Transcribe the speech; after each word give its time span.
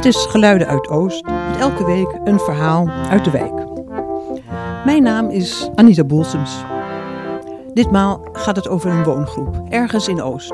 Dit 0.00 0.14
is 0.14 0.24
Geluiden 0.24 0.66
uit 0.66 0.88
Oost, 0.88 1.24
met 1.24 1.56
elke 1.58 1.84
week 1.84 2.18
een 2.24 2.38
verhaal 2.38 2.88
uit 2.88 3.24
de 3.24 3.30
wijk. 3.30 3.52
Mijn 4.84 5.02
naam 5.02 5.28
is 5.28 5.70
Anita 5.74 6.04
Boelsems. 6.04 6.64
Ditmaal 7.72 8.28
gaat 8.32 8.56
het 8.56 8.68
over 8.68 8.90
een 8.90 9.04
woongroep, 9.04 9.62
ergens 9.68 10.08
in 10.08 10.22
Oost. 10.22 10.52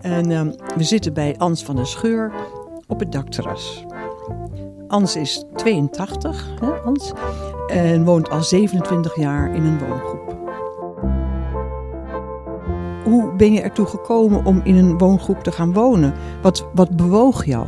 En 0.00 0.30
ehm, 0.30 0.52
we 0.76 0.82
zitten 0.82 1.12
bij 1.12 1.34
Ans 1.38 1.64
van 1.64 1.76
der 1.76 1.86
Scheur 1.86 2.32
op 2.86 3.00
het 3.00 3.12
dakterras. 3.12 3.84
Ans 4.88 5.16
is 5.16 5.44
82, 5.54 6.48
hè, 6.60 6.92
en 7.68 8.04
woont 8.04 8.30
al 8.30 8.42
27 8.42 9.16
jaar 9.16 9.54
in 9.54 9.64
een 9.64 9.78
woongroep. 9.78 10.36
Hoe 13.04 13.32
ben 13.36 13.52
je 13.52 13.60
ertoe 13.60 13.86
gekomen 13.86 14.44
om 14.44 14.60
in 14.64 14.76
een 14.76 14.98
woongroep 14.98 15.42
te 15.42 15.52
gaan 15.52 15.72
wonen? 15.72 16.14
Wat, 16.42 16.66
wat 16.74 16.96
bewoog 16.96 17.44
jou? 17.44 17.66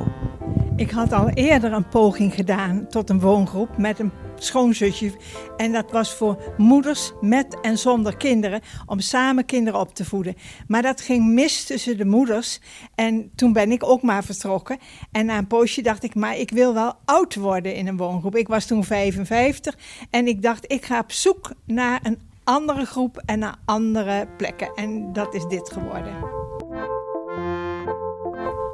Ik 0.83 0.91
had 0.91 1.13
al 1.13 1.29
eerder 1.29 1.73
een 1.73 1.89
poging 1.89 2.35
gedaan 2.35 2.87
tot 2.89 3.11
een 3.11 3.21
woongroep 3.21 3.77
met 3.77 3.99
een 3.99 4.11
schoonzusje. 4.35 5.13
En 5.57 5.73
dat 5.73 5.91
was 5.91 6.15
voor 6.15 6.55
moeders 6.57 7.13
met 7.21 7.61
en 7.61 7.79
zonder 7.79 8.17
kinderen, 8.17 8.61
om 8.87 9.01
samen 9.01 9.45
kinderen 9.45 9.81
op 9.81 9.95
te 9.95 10.05
voeden. 10.05 10.35
Maar 10.67 10.83
dat 10.83 11.01
ging 11.01 11.27
mis 11.27 11.65
tussen 11.65 11.97
de 11.97 12.05
moeders. 12.05 12.61
En 12.95 13.31
toen 13.35 13.53
ben 13.53 13.73
ik 13.73 13.85
ook 13.85 14.03
maar 14.03 14.25
vertrokken. 14.25 14.79
En 15.13 15.27
na 15.27 15.39
een 15.39 15.47
poosje 15.47 15.83
dacht 15.83 16.03
ik, 16.03 16.15
maar 16.15 16.39
ik 16.39 16.51
wil 16.51 16.75
wel 16.75 16.95
oud 17.05 17.35
worden 17.35 17.75
in 17.75 17.87
een 17.87 17.97
woongroep. 17.97 18.37
Ik 18.37 18.49
was 18.49 18.67
toen 18.67 18.85
55 18.85 19.79
en 20.11 20.27
ik 20.27 20.43
dacht, 20.43 20.73
ik 20.73 20.85
ga 20.85 20.99
op 20.99 21.13
zoek 21.13 21.51
naar 21.67 22.01
een 22.03 22.19
andere 22.45 22.85
groep 22.85 23.23
en 23.25 23.39
naar 23.39 23.57
andere 23.65 24.29
plekken. 24.37 24.75
En 24.75 25.13
dat 25.13 25.35
is 25.35 25.45
dit 25.47 25.73
geworden 25.73 26.42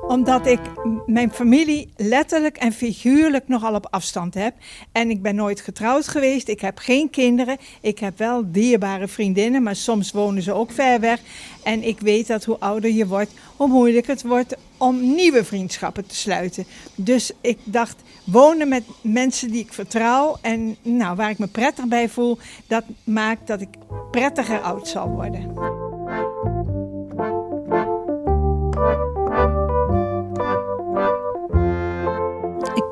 omdat 0.09 0.47
ik 0.47 0.60
mijn 1.07 1.32
familie 1.32 1.88
letterlijk 1.96 2.57
en 2.57 2.73
figuurlijk 2.73 3.49
nogal 3.49 3.74
op 3.74 3.87
afstand 3.91 4.35
heb. 4.35 4.55
En 4.93 5.10
ik 5.10 5.23
ben 5.23 5.35
nooit 5.35 5.60
getrouwd 5.60 6.09
geweest. 6.09 6.49
Ik 6.49 6.60
heb 6.60 6.79
geen 6.79 7.10
kinderen. 7.10 7.57
Ik 7.80 7.99
heb 7.99 8.19
wel 8.19 8.52
dierbare 8.52 9.09
vriendinnen, 9.09 9.63
maar 9.63 9.77
soms 9.77 10.10
wonen 10.10 10.43
ze 10.43 10.52
ook 10.52 10.73
ver 10.73 11.01
weg. 11.01 11.21
En 11.63 11.82
ik 11.82 12.01
weet 12.01 12.27
dat 12.27 12.45
hoe 12.45 12.59
ouder 12.59 12.91
je 12.91 13.07
wordt, 13.07 13.32
hoe 13.57 13.69
moeilijker 13.69 14.13
het 14.13 14.23
wordt 14.23 14.57
om 14.77 15.15
nieuwe 15.15 15.45
vriendschappen 15.45 16.07
te 16.07 16.16
sluiten. 16.16 16.66
Dus 16.95 17.32
ik 17.41 17.59
dacht, 17.65 18.02
wonen 18.25 18.69
met 18.69 18.85
mensen 19.01 19.51
die 19.51 19.63
ik 19.63 19.73
vertrouw 19.73 20.37
en 20.41 20.77
nou, 20.82 21.16
waar 21.16 21.30
ik 21.30 21.38
me 21.38 21.47
prettig 21.47 21.87
bij 21.87 22.09
voel, 22.09 22.38
dat 22.66 22.85
maakt 23.04 23.47
dat 23.47 23.60
ik 23.60 23.69
prettiger 24.10 24.60
oud 24.60 24.88
zal 24.88 25.09
worden. 25.09 25.88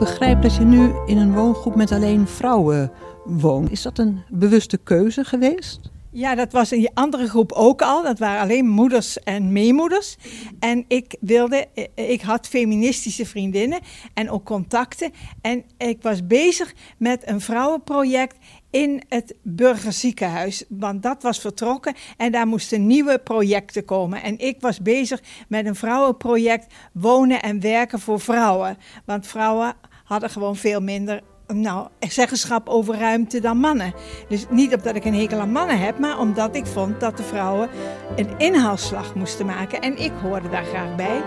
Begrijp 0.07 0.43
dat 0.43 0.55
je 0.55 0.65
nu 0.65 0.93
in 1.07 1.17
een 1.17 1.35
woongroep 1.35 1.75
met 1.75 1.93
alleen 1.93 2.27
vrouwen 2.27 2.91
woont. 3.25 3.71
Is 3.71 3.83
dat 3.83 3.99
een 3.99 4.23
bewuste 4.29 4.77
keuze 4.77 5.25
geweest? 5.25 5.81
Ja, 6.11 6.35
dat 6.35 6.53
was 6.53 6.73
in 6.73 6.79
die 6.79 6.91
andere 6.95 7.29
groep 7.29 7.53
ook 7.53 7.83
al. 7.83 8.03
Dat 8.03 8.19
waren 8.19 8.41
alleen 8.41 8.69
moeders 8.69 9.19
en 9.19 9.53
meemoeders. 9.53 10.17
En 10.59 10.85
ik 10.89 11.17
wilde, 11.21 11.67
eh, 11.75 12.11
ik 12.11 12.21
had 12.21 12.49
feministische 12.49 13.27
vriendinnen 13.27 13.81
en 14.15 14.31
ook 14.31 14.45
contacten. 14.45 15.13
En 15.41 15.65
ik 15.79 16.03
was 16.03 16.27
bezig 16.27 16.75
met 16.99 17.29
een 17.29 17.41
vrouwenproject 17.41 18.37
in 18.71 19.03
het 19.09 19.35
burgerziekenhuis. 19.43 20.65
Want 20.69 21.03
dat 21.03 21.23
was 21.23 21.39
vertrokken 21.39 21.95
en 22.17 22.33
daar 22.33 22.47
moesten 22.47 22.87
nieuwe 22.87 23.19
projecten 23.19 23.85
komen. 23.85 24.23
En 24.23 24.39
ik 24.39 24.61
was 24.61 24.81
bezig 24.83 25.23
met 25.49 25.67
een 25.67 25.77
vrouwenproject 25.77 26.75
wonen 26.93 27.43
en 27.43 27.61
werken 27.61 28.01
voor 28.01 28.21
vrouwen. 28.21 28.79
Want 29.05 29.27
vrouwen 29.27 29.75
hadden 30.07 30.31
gewoon 30.31 30.57
veel 30.57 30.81
minder 30.81 31.21
nou, 31.47 31.89
zeggenschap 31.99 32.69
over 32.69 32.99
ruimte 32.99 33.41
dan 33.41 33.57
mannen. 33.57 33.95
Dus 34.29 34.47
niet 34.51 34.75
omdat 34.75 34.95
ik 34.95 35.05
een 35.05 35.15
hekel 35.15 35.39
aan 35.39 35.53
mannen 35.53 35.79
heb, 35.79 35.99
maar 35.99 36.19
omdat 36.19 36.57
ik 36.57 36.67
vond 36.67 37.01
dat 37.01 37.17
de 37.17 37.23
vrouwen 37.23 37.69
een 38.17 38.39
inhaalslag 38.39 39.15
moesten 39.15 39.47
maken. 39.47 39.81
En 39.81 39.99
ik 39.99 40.13
hoorde 40.23 40.49
daar 40.49 40.65
graag 40.65 40.97
bij. 40.97 41.23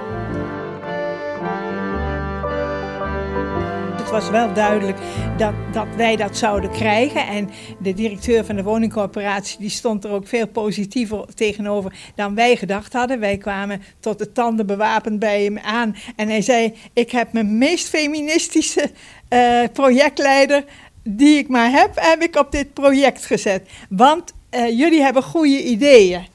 Het 4.09 4.21
was 4.21 4.29
wel 4.29 4.53
duidelijk 4.53 4.97
dat, 5.37 5.53
dat 5.73 5.87
wij 5.95 6.15
dat 6.15 6.37
zouden 6.37 6.71
krijgen. 6.71 7.27
En 7.27 7.49
de 7.79 7.93
directeur 7.93 8.45
van 8.45 8.55
de 8.55 8.63
woningcorporatie 8.63 9.59
die 9.59 9.69
stond 9.69 10.03
er 10.03 10.11
ook 10.11 10.27
veel 10.27 10.47
positiever 10.47 11.25
tegenover 11.35 11.93
dan 12.15 12.35
wij 12.35 12.55
gedacht 12.55 12.93
hadden. 12.93 13.19
Wij 13.19 13.37
kwamen 13.37 13.81
tot 13.99 14.19
de 14.19 14.31
tanden 14.31 14.65
bewapend 14.65 15.19
bij 15.19 15.43
hem 15.43 15.57
aan. 15.57 15.95
En 16.15 16.27
hij 16.27 16.41
zei: 16.41 16.73
Ik 16.93 17.11
heb 17.11 17.33
mijn 17.33 17.57
meest 17.57 17.89
feministische 17.89 18.91
uh, 19.29 19.63
projectleider 19.73 20.63
die 21.03 21.37
ik 21.37 21.47
maar 21.47 21.71
heb, 21.71 21.91
heb 21.95 22.21
ik 22.21 22.35
op 22.35 22.51
dit 22.51 22.73
project 22.73 23.25
gezet. 23.25 23.69
Want 23.89 24.33
uh, 24.51 24.69
jullie 24.69 25.01
hebben 25.01 25.23
goede 25.23 25.63
ideeën. 25.63 26.25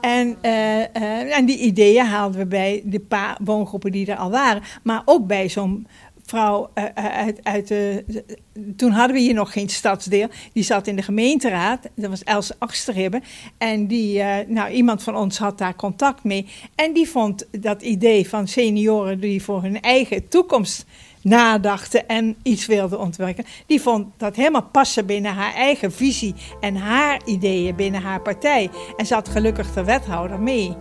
En, 0.00 0.36
uh, 0.42 1.36
en 1.36 1.44
die 1.44 1.58
ideeën 1.58 2.06
haalden 2.06 2.38
we 2.38 2.46
bij 2.46 2.82
de 2.84 3.00
paar 3.00 3.36
woongroepen 3.44 3.92
die 3.92 4.06
er 4.06 4.16
al 4.16 4.30
waren. 4.30 4.62
Maar 4.82 5.02
ook 5.04 5.26
bij 5.26 5.48
zo'n 5.48 5.86
vrouw 6.32 6.70
uit, 6.94 7.38
uit 7.42 7.68
de. 7.68 8.04
Toen 8.76 8.90
hadden 8.90 9.16
we 9.16 9.22
hier 9.22 9.34
nog 9.34 9.52
geen 9.52 9.68
stadsdeel. 9.68 10.28
Die 10.52 10.62
zat 10.62 10.86
in 10.86 10.96
de 10.96 11.02
gemeenteraad. 11.02 11.88
Dat 11.94 12.10
was 12.10 12.22
Els 12.22 12.58
Achsterribbe. 12.58 13.20
En 13.58 13.86
die, 13.86 14.22
nou, 14.46 14.70
iemand 14.70 15.02
van 15.02 15.16
ons 15.16 15.38
had 15.38 15.58
daar 15.58 15.76
contact 15.76 16.24
mee. 16.24 16.46
En 16.74 16.92
die 16.92 17.08
vond 17.08 17.46
dat 17.50 17.82
idee 17.82 18.28
van 18.28 18.48
senioren 18.48 19.20
die 19.20 19.42
voor 19.42 19.62
hun 19.62 19.80
eigen 19.80 20.28
toekomst 20.28 20.84
nadachten 21.22 22.08
en 22.08 22.36
iets 22.42 22.66
wilde 22.66 22.98
ontwerpen. 22.98 23.44
Die 23.66 23.80
vond 23.80 24.06
dat 24.16 24.36
helemaal 24.36 24.68
passen 24.72 25.06
binnen 25.06 25.34
haar 25.34 25.54
eigen 25.54 25.92
visie 25.92 26.34
en 26.60 26.76
haar 26.76 27.20
ideeën 27.24 27.76
binnen 27.76 28.02
haar 28.02 28.20
partij. 28.20 28.70
En 28.96 29.06
zat 29.06 29.28
gelukkig 29.28 29.72
de 29.72 29.84
wethouder 29.84 30.40
mee. 30.40 30.76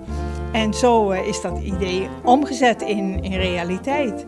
En 0.52 0.74
zo 0.74 1.10
eh, 1.10 1.28
is 1.28 1.42
dat 1.42 1.60
idee 1.64 2.08
omgezet 2.24 2.82
in, 2.82 3.24
in 3.24 3.34
realiteit. 3.34 4.26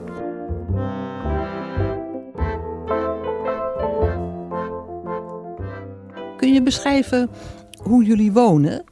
Kun 6.44 6.54
je 6.54 6.62
beschrijven 6.62 7.30
hoe 7.78 8.04
jullie 8.04 8.32
wonen? 8.32 8.84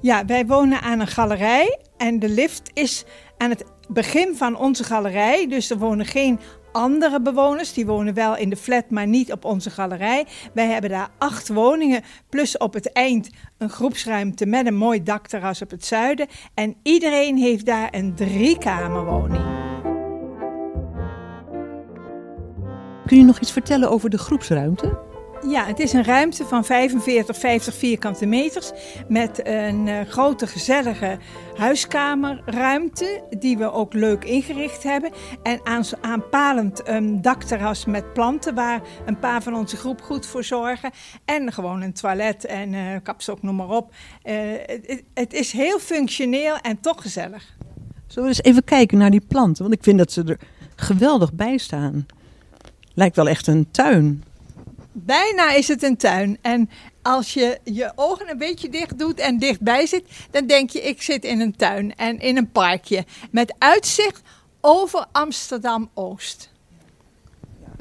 Ja, 0.00 0.24
wij 0.24 0.46
wonen 0.46 0.80
aan 0.80 1.00
een 1.00 1.06
galerij 1.06 1.78
en 1.96 2.18
de 2.18 2.28
lift 2.28 2.70
is 2.72 3.04
aan 3.38 3.50
het 3.50 3.64
begin 3.88 4.36
van 4.36 4.56
onze 4.56 4.84
galerij. 4.84 5.48
Dus 5.48 5.70
er 5.70 5.78
wonen 5.78 6.06
geen 6.06 6.40
andere 6.72 7.20
bewoners. 7.20 7.72
Die 7.72 7.86
wonen 7.86 8.14
wel 8.14 8.36
in 8.36 8.48
de 8.48 8.56
flat, 8.56 8.90
maar 8.90 9.06
niet 9.06 9.32
op 9.32 9.44
onze 9.44 9.70
galerij. 9.70 10.26
Wij 10.54 10.66
hebben 10.66 10.90
daar 10.90 11.10
acht 11.18 11.48
woningen, 11.48 12.02
plus 12.28 12.56
op 12.56 12.74
het 12.74 12.92
eind 12.92 13.30
een 13.58 13.70
groepsruimte 13.70 14.46
met 14.46 14.66
een 14.66 14.76
mooi 14.76 15.02
dakterras 15.02 15.62
op 15.62 15.70
het 15.70 15.84
zuiden. 15.84 16.26
En 16.54 16.76
iedereen 16.82 17.36
heeft 17.36 17.66
daar 17.66 17.88
een 17.90 18.14
driekamerwoning. 18.14 19.44
Kun 23.06 23.18
je 23.18 23.24
nog 23.24 23.40
iets 23.40 23.52
vertellen 23.52 23.90
over 23.90 24.10
de 24.10 24.18
groepsruimte? 24.18 25.12
Ja, 25.48 25.66
het 25.66 25.78
is 25.78 25.92
een 25.92 26.04
ruimte 26.04 26.44
van 26.44 26.64
45, 26.64 27.38
50 27.38 27.74
vierkante 27.74 28.26
meters 28.26 28.70
met 29.08 29.46
een 29.46 29.86
uh, 29.86 30.00
grote 30.00 30.46
gezellige 30.46 31.18
huiskamerruimte 31.56 33.22
die 33.38 33.58
we 33.58 33.72
ook 33.72 33.92
leuk 33.94 34.24
ingericht 34.24 34.82
hebben. 34.82 35.10
En 35.42 35.60
aan, 35.64 35.84
aanpalend 36.00 36.88
een 36.88 37.22
dakterras 37.22 37.84
met 37.84 38.12
planten 38.12 38.54
waar 38.54 38.80
een 39.06 39.18
paar 39.18 39.42
van 39.42 39.54
onze 39.54 39.76
groep 39.76 40.00
goed 40.00 40.26
voor 40.26 40.44
zorgen. 40.44 40.90
En 41.24 41.52
gewoon 41.52 41.82
een 41.82 41.92
toilet 41.92 42.44
en 42.44 42.72
uh, 42.72 42.80
kapstok, 43.02 43.42
noem 43.42 43.56
maar 43.56 43.70
op. 43.70 43.94
Uh, 44.24 44.34
het, 44.66 45.02
het 45.14 45.32
is 45.32 45.52
heel 45.52 45.78
functioneel 45.78 46.56
en 46.56 46.80
toch 46.80 47.02
gezellig. 47.02 47.56
Zullen 48.06 48.28
we 48.28 48.34
eens 48.36 48.46
even 48.46 48.64
kijken 48.64 48.98
naar 48.98 49.10
die 49.10 49.24
planten? 49.28 49.62
Want 49.62 49.74
ik 49.74 49.82
vind 49.82 49.98
dat 49.98 50.12
ze 50.12 50.24
er 50.24 50.38
geweldig 50.76 51.32
bij 51.32 51.58
staan. 51.58 52.06
Lijkt 52.94 53.16
wel 53.16 53.28
echt 53.28 53.46
een 53.46 53.70
tuin. 53.70 54.24
Bijna 54.96 55.50
is 55.52 55.68
het 55.68 55.82
een 55.82 55.96
tuin. 55.96 56.38
En 56.40 56.70
als 57.02 57.34
je 57.34 57.58
je 57.64 57.92
ogen 57.94 58.30
een 58.30 58.38
beetje 58.38 58.68
dicht 58.68 58.98
doet 58.98 59.18
en 59.18 59.38
dichtbij 59.38 59.86
zit, 59.86 60.04
dan 60.30 60.46
denk 60.46 60.70
je: 60.70 60.80
ik 60.80 61.02
zit 61.02 61.24
in 61.24 61.40
een 61.40 61.56
tuin 61.56 61.96
en 61.96 62.20
in 62.20 62.36
een 62.36 62.50
parkje. 62.50 63.04
Met 63.30 63.54
uitzicht 63.58 64.22
over 64.60 65.06
Amsterdam 65.12 65.90
Oost 65.94 66.52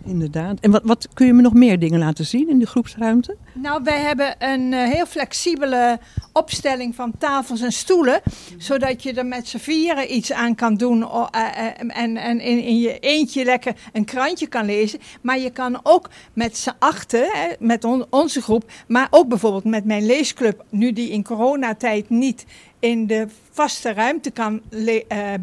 inderdaad. 0.05 0.59
En 0.59 0.71
wat, 0.71 0.81
wat 0.83 1.07
kun 1.13 1.25
je 1.25 1.33
me 1.33 1.41
nog 1.41 1.53
meer 1.53 1.79
dingen 1.79 1.99
laten 1.99 2.25
zien 2.25 2.49
in 2.49 2.59
de 2.59 2.65
groepsruimte? 2.65 3.37
Nou, 3.53 3.83
wij 3.83 3.99
hebben 3.99 4.35
een 4.39 4.71
uh, 4.71 4.83
heel 4.83 5.05
flexibele 5.05 5.99
opstelling 6.31 6.95
van 6.95 7.13
tafels 7.17 7.61
en 7.61 7.71
stoelen. 7.71 8.21
Zodat 8.57 9.03
je 9.03 9.13
er 9.13 9.25
met 9.25 9.47
z'n 9.47 9.57
vieren 9.57 10.15
iets 10.15 10.31
aan 10.31 10.55
kan 10.55 10.75
doen. 10.75 10.99
Uh, 10.99 11.25
uh, 11.35 11.97
en 11.97 12.17
en 12.17 12.39
in, 12.39 12.63
in, 12.63 12.79
je 12.79 12.99
eentje 12.99 13.43
lekker 13.43 13.75
een 13.93 14.05
krantje 14.05 14.47
kan 14.47 14.65
lezen. 14.65 14.99
Maar 15.21 15.39
je 15.39 15.49
kan 15.49 15.79
ook 15.83 16.09
met 16.33 16.57
z'n 16.57 16.73
achten, 16.79 17.29
hè, 17.31 17.47
met 17.59 17.83
on, 17.83 18.05
onze 18.09 18.41
groep. 18.41 18.71
Maar 18.87 19.07
ook 19.09 19.27
bijvoorbeeld 19.27 19.63
met 19.63 19.85
mijn 19.85 20.05
leesclub. 20.05 20.63
Nu 20.69 20.93
die 20.93 21.09
in 21.09 21.23
coronatijd 21.23 22.09
niet 22.09 22.45
in 22.79 23.07
de 23.07 23.27
vaste 23.51 23.93
ruimte 23.93 24.31
kan 24.31 24.61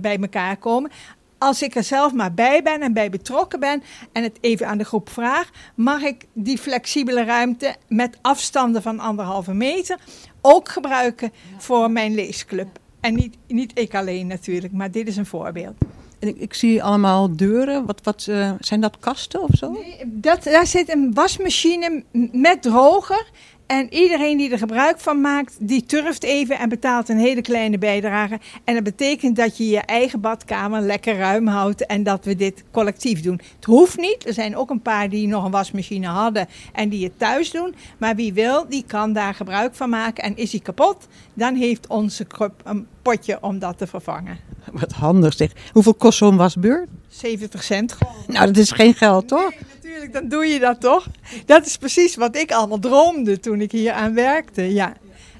bij 0.00 0.18
elkaar 0.20 0.56
komen 0.56 0.90
als 1.40 1.62
ik 1.62 1.74
er 1.74 1.84
zelf 1.84 2.12
maar 2.12 2.34
bij 2.34 2.62
ben 2.62 2.80
en 2.80 2.92
bij 2.92 3.10
betrokken 3.10 3.60
ben 3.60 3.82
en 4.12 4.22
het 4.22 4.38
even 4.40 4.66
aan 4.66 4.78
de 4.78 4.84
groep 4.84 5.08
vraag, 5.08 5.50
mag 5.74 6.02
ik 6.02 6.26
die 6.32 6.58
flexibele 6.58 7.24
ruimte 7.24 7.76
met 7.88 8.18
afstanden 8.20 8.82
van 8.82 9.00
anderhalve 9.00 9.52
meter 9.52 9.98
ook 10.40 10.68
gebruiken 10.68 11.32
voor 11.58 11.90
mijn 11.90 12.14
leesclub. 12.14 12.68
En 13.00 13.14
niet, 13.14 13.36
niet 13.46 13.78
ik 13.78 13.94
alleen 13.94 14.26
natuurlijk, 14.26 14.72
maar 14.72 14.90
dit 14.90 15.08
is 15.08 15.16
een 15.16 15.26
voorbeeld. 15.26 15.74
En 16.18 16.28
ik, 16.28 16.36
ik 16.36 16.54
zie 16.54 16.82
allemaal 16.82 17.36
deuren. 17.36 17.86
Wat, 17.86 18.00
wat, 18.02 18.26
uh, 18.30 18.52
zijn 18.58 18.80
dat 18.80 18.98
kasten 18.98 19.42
of 19.42 19.50
zo? 19.52 19.70
Nee, 19.70 20.02
dat, 20.06 20.42
daar 20.42 20.66
zit 20.66 20.92
een 20.92 21.14
wasmachine 21.14 22.04
met 22.32 22.62
droger. 22.62 23.30
En 23.70 23.94
iedereen 23.94 24.36
die 24.36 24.50
er 24.50 24.58
gebruik 24.58 25.00
van 25.00 25.20
maakt, 25.20 25.56
die 25.58 25.86
turft 25.86 26.22
even 26.22 26.58
en 26.58 26.68
betaalt 26.68 27.08
een 27.08 27.18
hele 27.18 27.40
kleine 27.40 27.78
bijdrage. 27.78 28.38
En 28.64 28.74
dat 28.74 28.82
betekent 28.82 29.36
dat 29.36 29.56
je 29.56 29.68
je 29.68 29.78
eigen 29.78 30.20
badkamer 30.20 30.80
lekker 30.80 31.16
ruim 31.16 31.46
houdt 31.46 31.86
en 31.86 32.02
dat 32.02 32.24
we 32.24 32.36
dit 32.36 32.64
collectief 32.70 33.22
doen. 33.22 33.40
Het 33.56 33.64
hoeft 33.64 33.96
niet. 33.96 34.26
Er 34.26 34.32
zijn 34.32 34.56
ook 34.56 34.70
een 34.70 34.82
paar 34.82 35.08
die 35.08 35.26
nog 35.26 35.44
een 35.44 35.50
wasmachine 35.50 36.06
hadden 36.06 36.46
en 36.72 36.88
die 36.88 37.04
het 37.04 37.18
thuis 37.18 37.50
doen. 37.50 37.74
Maar 37.98 38.16
wie 38.16 38.32
wil, 38.32 38.68
die 38.68 38.84
kan 38.86 39.12
daar 39.12 39.34
gebruik 39.34 39.74
van 39.74 39.90
maken. 39.90 40.24
En 40.24 40.36
is 40.36 40.50
die 40.50 40.62
kapot, 40.62 41.06
dan 41.34 41.54
heeft 41.54 41.86
onze 41.86 42.26
club 42.26 42.52
een 42.64 42.86
potje 43.02 43.38
om 43.40 43.58
dat 43.58 43.78
te 43.78 43.86
vervangen. 43.86 44.38
Wat 44.72 44.92
handig 44.92 45.34
zeg. 45.34 45.52
Hoeveel 45.72 45.94
kost 45.94 46.18
zo'n 46.18 46.36
wasbeurt? 46.36 46.88
70 47.10 47.62
cent. 47.62 47.96
Nou, 48.26 48.46
dat 48.46 48.56
is 48.56 48.70
geen 48.70 48.94
geld, 48.94 49.28
toch? 49.28 49.50
Nee, 49.50 49.58
natuurlijk, 49.74 50.12
dan 50.12 50.28
doe 50.28 50.46
je 50.46 50.58
dat 50.58 50.80
toch? 50.80 51.06
Dat 51.46 51.66
is 51.66 51.76
precies 51.76 52.16
wat 52.16 52.36
ik 52.36 52.52
allemaal 52.52 52.78
droomde 52.78 53.40
toen 53.40 53.60
ik 53.60 53.72
hier 53.72 53.92
aan 53.92 54.14
werkte, 54.14 54.72
ja. 54.74 54.94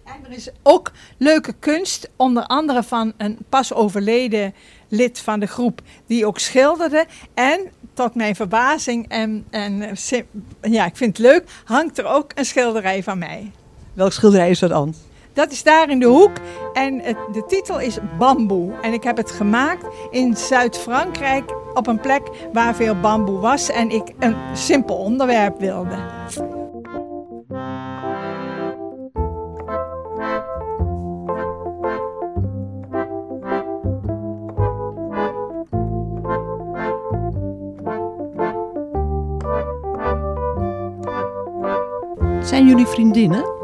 En 0.05 0.31
er 0.31 0.37
is 0.37 0.49
ook 0.63 0.93
leuke 1.17 1.53
kunst, 1.59 2.11
onder 2.17 2.47
andere 2.47 2.83
van 2.83 3.13
een 3.17 3.39
pas 3.49 3.73
overleden 3.73 4.55
lid 4.89 5.19
van 5.19 5.41
de 5.41 5.47
groep, 5.47 5.81
die 6.07 6.27
ook 6.27 6.39
schilderde. 6.39 7.07
En 7.35 7.61
tot 7.95 8.15
mijn 8.15 8.35
verbazing 8.35 9.09
en, 9.09 9.47
en 9.51 9.97
ja, 10.61 10.85
ik 10.85 10.97
vind 10.97 11.17
het 11.17 11.27
leuk, 11.27 11.45
hangt 11.65 11.99
er 11.99 12.05
ook 12.05 12.33
een 12.35 12.45
schilderij 12.45 13.03
van 13.03 13.19
mij. 13.19 13.51
Welk 13.93 14.13
schilderij 14.13 14.51
is 14.51 14.59
dat 14.59 14.71
dan? 14.71 14.95
Dat 15.33 15.53
is 15.53 15.63
daar 15.63 15.91
in 15.91 15.99
de 15.99 16.07
hoek 16.07 16.33
en 16.73 16.99
de 17.33 17.45
titel 17.47 17.81
is 17.81 17.99
Bamboe. 18.19 18.73
En 18.83 18.93
ik 18.93 19.03
heb 19.03 19.17
het 19.17 19.31
gemaakt 19.31 19.87
in 20.11 20.37
Zuid-Frankrijk 20.37 21.55
op 21.75 21.87
een 21.87 22.01
plek 22.01 22.23
waar 22.53 22.75
veel 22.75 23.01
bamboe 23.01 23.39
was 23.39 23.71
en 23.71 23.91
ik 23.91 24.13
een 24.19 24.37
simpel 24.53 24.97
onderwerp 24.97 25.61
wilde. 25.61 25.97
Zijn 42.43 42.67
jullie 42.67 42.87
vriendinnen? 42.87 43.60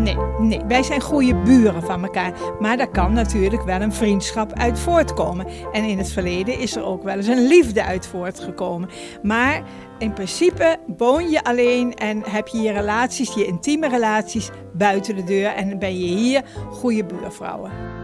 Nee, 0.00 0.16
nee, 0.38 0.60
wij 0.68 0.82
zijn 0.82 1.00
goede 1.00 1.34
buren 1.34 1.82
van 1.82 2.04
elkaar. 2.04 2.32
Maar 2.58 2.76
daar 2.76 2.90
kan 2.90 3.12
natuurlijk 3.12 3.62
wel 3.62 3.80
een 3.80 3.92
vriendschap 3.92 4.52
uit 4.52 4.78
voortkomen. 4.78 5.46
En 5.72 5.84
in 5.84 5.98
het 5.98 6.12
verleden 6.12 6.58
is 6.58 6.76
er 6.76 6.84
ook 6.84 7.02
wel 7.02 7.16
eens 7.16 7.26
een 7.26 7.46
liefde 7.46 7.84
uit 7.84 8.06
voortgekomen. 8.06 8.88
Maar 9.22 9.62
in 9.98 10.12
principe 10.12 10.76
woon 10.96 11.30
je 11.30 11.44
alleen 11.44 11.94
en 11.94 12.22
heb 12.28 12.48
je 12.48 12.60
je 12.60 12.72
relaties, 12.72 13.34
je 13.34 13.46
intieme 13.46 13.88
relaties 13.88 14.50
buiten 14.72 15.16
de 15.16 15.24
deur. 15.24 15.46
En 15.46 15.78
ben 15.78 15.98
je 15.98 16.06
hier 16.06 16.42
goede 16.70 17.04
buurvrouwen. 17.04 17.99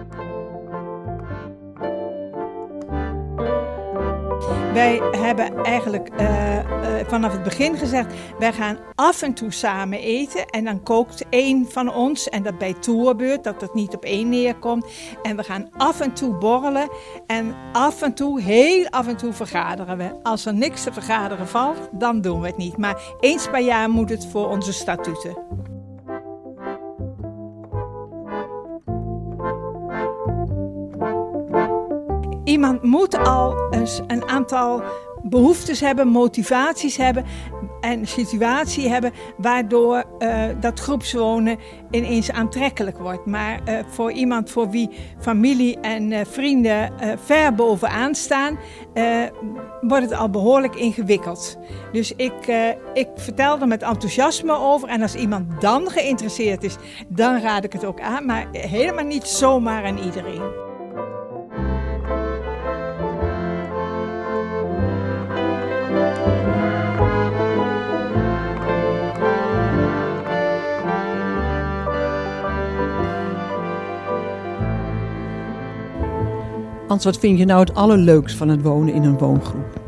Wij 4.77 5.01
hebben 5.11 5.63
eigenlijk 5.63 6.09
uh, 6.21 6.55
uh, 6.57 6.65
vanaf 7.07 7.33
het 7.33 7.43
begin 7.43 7.77
gezegd: 7.77 8.15
wij 8.39 8.53
gaan 8.53 8.79
af 8.95 9.23
en 9.23 9.35
toe 9.35 9.53
samen 9.53 9.99
eten. 9.99 10.47
En 10.47 10.65
dan 10.65 10.83
kookt 10.83 11.25
één 11.31 11.67
van 11.71 11.95
ons, 11.95 12.29
en 12.29 12.43
dat 12.43 12.59
bij 12.59 12.73
toerbeurt, 12.73 13.45
dat 13.45 13.61
het 13.61 13.75
niet 13.75 13.95
op 13.95 14.05
één 14.05 14.29
neerkomt. 14.29 14.87
En 15.23 15.37
we 15.37 15.43
gaan 15.43 15.69
af 15.77 16.01
en 16.01 16.13
toe 16.13 16.35
borrelen. 16.35 16.89
En 17.27 17.55
af 17.73 18.03
en 18.03 18.15
toe, 18.15 18.41
heel 18.41 18.89
af 18.89 19.07
en 19.07 19.17
toe 19.17 19.33
vergaderen 19.33 19.99
we. 19.99 20.11
Als 20.23 20.47
er 20.47 20.55
niks 20.55 20.83
te 20.83 20.93
vergaderen 20.93 21.49
valt, 21.49 21.89
dan 21.93 22.21
doen 22.21 22.41
we 22.41 22.47
het 22.47 22.57
niet. 22.57 22.77
Maar 22.77 23.03
eens 23.21 23.51
per 23.51 23.63
jaar 23.63 23.91
moet 23.91 24.11
het 24.11 24.27
voor 24.27 24.49
onze 24.49 24.73
statuten. 24.73 25.37
Iemand 32.57 32.83
moet 32.83 33.19
al 33.19 33.55
eens 33.71 34.01
een 34.07 34.29
aantal 34.29 34.83
behoeftes 35.23 35.81
hebben, 35.81 36.09
motivaties 36.09 36.97
hebben 36.97 37.25
en 37.81 38.07
situatie 38.07 38.89
hebben 38.89 39.13
waardoor 39.37 40.05
uh, 40.19 40.43
dat 40.61 40.81
groepswonen 40.81 41.59
ineens 41.91 42.31
aantrekkelijk 42.31 42.99
wordt. 42.99 43.27
Maar 43.27 43.61
uh, 43.69 43.79
voor 43.89 44.13
iemand 44.13 44.51
voor 44.51 44.71
wie 44.71 44.91
familie 45.19 45.81
en 45.81 46.11
uh, 46.11 46.21
vrienden 46.25 46.93
ver 47.25 47.55
bovenaan 47.55 48.15
staan, 48.15 48.59
wordt 49.81 50.05
het 50.05 50.15
al 50.15 50.31
behoorlijk 50.31 50.75
ingewikkeld. 50.75 51.59
Dus 51.93 52.13
ik, 52.13 52.47
ik 52.95 53.09
vertel 53.15 53.61
er 53.61 53.69
met 53.69 53.83
enthousiasme 53.83 54.59
over 54.59 54.89
en 54.89 55.03
als 55.03 55.15
iemand 55.15 55.61
dan 55.61 55.91
geïnteresseerd 55.91 56.65
is, 56.65 56.77
dan 57.09 57.41
raad 57.41 57.65
ik 57.65 57.73
het 57.73 57.85
ook 57.85 58.01
aan, 58.01 58.27
maar 58.27 58.47
helemaal 58.53 59.05
niet 59.05 59.27
zomaar 59.27 59.85
aan 59.85 59.99
iedereen. 59.99 60.75
Hans, 76.87 77.05
wat 77.05 77.19
vind 77.19 77.39
je 77.39 77.45
nou 77.45 77.61
het 77.61 77.75
allerleukst 77.75 78.37
van 78.37 78.49
het 78.49 78.63
wonen 78.63 78.95
in 78.95 79.03
een 79.03 79.19
woongroep? 79.19 79.85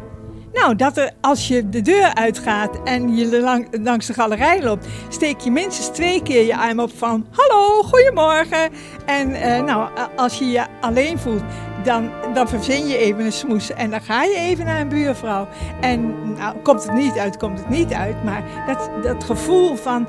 Nou, 0.53 0.75
dat 0.77 0.97
er 0.97 1.13
als 1.21 1.49
je 1.49 1.69
de 1.69 1.83
deur 1.83 2.15
uitgaat 2.15 2.83
en 2.85 3.17
je 3.17 3.41
lang, 3.41 3.69
langs 3.83 4.07
de 4.07 4.15
galerij 4.15 4.63
loopt, 4.63 4.87
steek 5.09 5.41
je 5.41 5.51
minstens 5.51 5.89
twee 5.89 6.23
keer 6.23 6.47
je 6.47 6.57
arm 6.57 6.81
op 6.81 6.97
van 6.97 7.27
hallo, 7.31 7.83
goedemorgen. 7.83 8.71
En 9.07 9.31
uh, 9.31 9.63
nou, 9.65 9.89
als 10.17 10.39
je 10.39 10.45
je 10.45 10.67
alleen 10.81 11.19
voelt, 11.19 11.43
dan, 11.85 12.11
dan 12.39 12.49
verzin 12.49 12.87
je 12.87 12.97
even 12.97 13.25
een 13.25 13.33
smoes 13.33 13.73
en 13.73 13.91
dan 13.91 14.01
ga 14.01 14.25
je 14.25 14.37
even 14.37 14.65
naar 14.65 14.81
een 14.81 14.89
buurvrouw. 14.89 15.49
En 15.81 16.15
nou, 16.35 16.57
komt 16.63 16.83
het 16.83 16.93
niet 16.93 17.19
uit, 17.19 17.37
komt 17.37 17.59
het 17.59 17.69
niet 17.69 17.93
uit. 17.93 18.25
Maar 18.25 18.65
dat, 18.67 19.03
dat 19.03 19.25
gevoel 19.25 19.77
van 19.77 20.07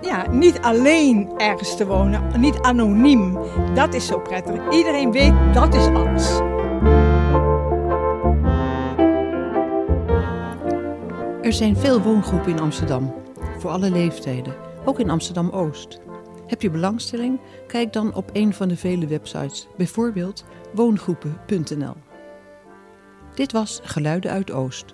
ja, 0.00 0.30
niet 0.30 0.60
alleen 0.60 1.30
ergens 1.36 1.76
te 1.76 1.86
wonen, 1.86 2.22
niet 2.36 2.60
anoniem, 2.60 3.38
dat 3.74 3.94
is 3.94 4.06
zo 4.06 4.18
prettig. 4.18 4.60
Iedereen 4.70 5.12
weet, 5.12 5.32
dat 5.52 5.74
is 5.74 5.86
alles. 5.86 6.40
Er 11.42 11.52
zijn 11.52 11.76
veel 11.76 12.00
woongroepen 12.00 12.50
in 12.50 12.60
Amsterdam, 12.60 13.14
voor 13.58 13.70
alle 13.70 13.90
leeftijden, 13.90 14.54
ook 14.84 14.98
in 14.98 15.10
Amsterdam 15.10 15.50
Oost. 15.50 16.00
Heb 16.52 16.62
je 16.62 16.70
belangstelling? 16.70 17.40
Kijk 17.66 17.92
dan 17.92 18.14
op 18.14 18.30
een 18.32 18.54
van 18.54 18.68
de 18.68 18.76
vele 18.76 19.06
websites, 19.06 19.68
bijvoorbeeld 19.76 20.44
woongroepen.nl. 20.72 21.94
Dit 23.34 23.52
was 23.52 23.80
Geluiden 23.82 24.30
uit 24.30 24.50
Oost. 24.50 24.84